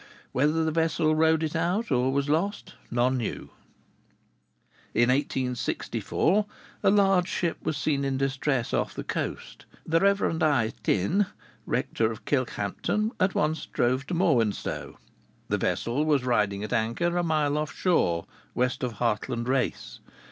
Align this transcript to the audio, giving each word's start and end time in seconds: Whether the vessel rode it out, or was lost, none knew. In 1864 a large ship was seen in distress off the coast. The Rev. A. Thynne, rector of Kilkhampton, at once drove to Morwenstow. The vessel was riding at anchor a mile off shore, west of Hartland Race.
Whether 0.31 0.63
the 0.65 0.71
vessel 0.71 1.13
rode 1.13 1.43
it 1.43 1.55
out, 1.55 1.91
or 1.91 2.11
was 2.11 2.27
lost, 2.27 2.73
none 2.89 3.17
knew. 3.17 3.51
In 4.95 5.09
1864 5.09 6.47
a 6.81 6.89
large 6.89 7.27
ship 7.27 7.57
was 7.63 7.77
seen 7.77 8.03
in 8.03 8.17
distress 8.17 8.73
off 8.73 8.95
the 8.95 9.03
coast. 9.03 9.67
The 9.85 9.99
Rev. 9.99 10.41
A. 10.41 10.71
Thynne, 10.71 11.27
rector 11.67 12.11
of 12.11 12.25
Kilkhampton, 12.25 13.11
at 13.19 13.35
once 13.35 13.67
drove 13.67 14.07
to 14.07 14.15
Morwenstow. 14.15 14.97
The 15.49 15.59
vessel 15.59 16.03
was 16.03 16.23
riding 16.25 16.63
at 16.63 16.73
anchor 16.73 17.15
a 17.15 17.21
mile 17.21 17.55
off 17.55 17.71
shore, 17.71 18.25
west 18.55 18.81
of 18.81 18.93
Hartland 18.93 19.47
Race. 19.47 19.99